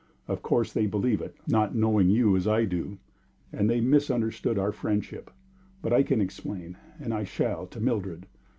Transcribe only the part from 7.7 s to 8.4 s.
Mildred.